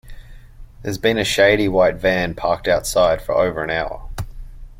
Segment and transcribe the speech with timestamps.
[0.81, 4.09] There's been a shady white van parked outside for over an hour.